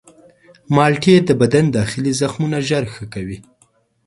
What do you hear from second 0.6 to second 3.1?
مالټې د بدن داخلي زخمونه ژر ښه